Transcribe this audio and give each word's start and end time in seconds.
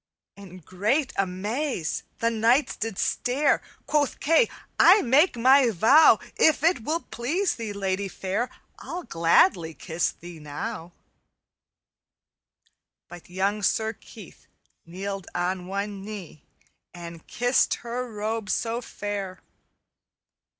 "In 0.35 0.57
great 0.57 1.13
amaze 1.15 2.01
the 2.17 2.31
knights 2.31 2.75
did 2.75 2.97
stare. 2.97 3.61
Quoth 3.85 4.19
Kay, 4.19 4.49
'I 4.79 5.03
make 5.03 5.37
my 5.37 5.69
vow 5.69 6.17
If 6.37 6.63
it 6.63 6.83
will 6.83 7.01
please 7.01 7.53
thee, 7.53 7.71
lady 7.71 8.07
fair, 8.07 8.49
I'll 8.79 9.03
gladly 9.03 9.75
kiss 9.75 10.09
thee 10.11 10.39
now_.' 10.39 10.91
"_But 13.11 13.29
young 13.29 13.61
Sir 13.61 13.93
Keith 13.93 14.47
kneeled 14.87 15.27
on 15.35 15.67
one 15.67 16.03
knee 16.03 16.45
And 16.95 17.27
kissed 17.27 17.75
her 17.85 18.11
robes 18.11 18.53
so 18.53 18.81
fair. 18.81 19.39